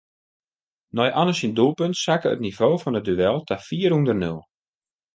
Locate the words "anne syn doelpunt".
1.19-2.01